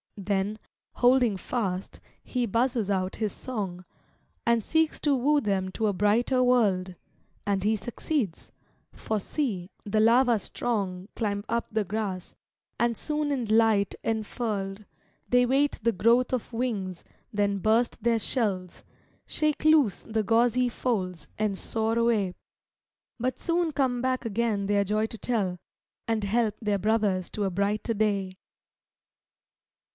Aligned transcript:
Then, 0.17 0.57
holding 0.93 1.35
fast, 1.37 1.99
he 2.23 2.45
buzzes 2.47 2.89
out 2.91 3.17
his 3.17 3.31
song, 3.33 3.85
And 4.47 4.63
seeks 4.63 4.99
to 5.01 5.15
woo 5.15 5.39
them 5.41 5.69
to 5.73 5.87
a 5.87 5.93
brighter 5.93 6.43
world. 6.43 6.95
And 7.45 7.63
he 7.63 7.75
succeeds; 7.75 8.51
for 8.93 9.19
see, 9.19 9.69
the 9.83 9.99
larva 9.99 10.39
strong 10.39 11.07
Climb 11.15 11.43
up 11.49 11.67
the 11.71 11.83
grass, 11.83 12.35
and 12.79 12.97
soon 12.97 13.31
in 13.31 13.45
light 13.45 13.95
enfurled, 14.03 14.85
They 15.29 15.45
wait 15.45 15.79
the 15.81 15.91
growth 15.91 16.33
of 16.33 16.51
wings, 16.53 17.03
then 17.31 17.57
burst 17.57 18.01
their 18.01 18.19
shells, 18.19 18.83
Shake 19.27 19.65
loose 19.65 20.01
the 20.03 20.23
gauzy 20.23 20.69
folds, 20.69 21.27
and 21.37 21.57
soar 21.57 21.97
away; 21.97 22.33
But 23.19 23.39
soon 23.39 23.71
come 23.71 24.01
back 24.01 24.25
again 24.25 24.65
their 24.67 24.83
joy 24.83 25.07
to 25.07 25.17
tell, 25.17 25.59
And 26.07 26.23
help 26.23 26.57
their 26.59 26.79
brothers 26.79 27.29
to 27.31 27.43
a 27.43 27.51
brighter 27.51 27.93
day. 27.93 28.31